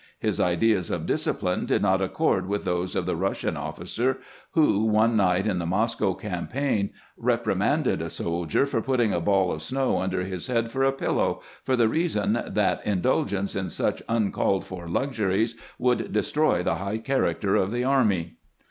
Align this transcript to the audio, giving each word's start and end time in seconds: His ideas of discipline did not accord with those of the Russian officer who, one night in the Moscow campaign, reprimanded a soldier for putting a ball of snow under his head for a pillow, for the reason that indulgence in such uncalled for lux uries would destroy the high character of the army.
His 0.17 0.39
ideas 0.39 0.89
of 0.89 1.05
discipline 1.05 1.67
did 1.67 1.83
not 1.83 2.01
accord 2.01 2.47
with 2.47 2.65
those 2.65 2.95
of 2.95 3.05
the 3.05 3.15
Russian 3.15 3.55
officer 3.55 4.17
who, 4.53 4.83
one 4.85 5.15
night 5.15 5.45
in 5.45 5.59
the 5.59 5.67
Moscow 5.67 6.15
campaign, 6.15 6.89
reprimanded 7.17 8.01
a 8.01 8.09
soldier 8.09 8.65
for 8.65 8.81
putting 8.81 9.13
a 9.13 9.19
ball 9.19 9.51
of 9.51 9.61
snow 9.61 9.99
under 9.99 10.23
his 10.23 10.47
head 10.47 10.71
for 10.71 10.83
a 10.83 10.91
pillow, 10.91 11.43
for 11.63 11.75
the 11.75 11.87
reason 11.87 12.41
that 12.47 12.83
indulgence 12.83 13.55
in 13.55 13.69
such 13.69 14.01
uncalled 14.09 14.65
for 14.65 14.89
lux 14.89 15.19
uries 15.19 15.53
would 15.77 16.11
destroy 16.11 16.63
the 16.63 16.77
high 16.77 16.97
character 16.97 17.55
of 17.55 17.71
the 17.71 17.83
army. 17.83 18.37